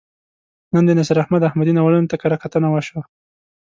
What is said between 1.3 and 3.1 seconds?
احمدي ناولونو ته کرهکتنه وشوه.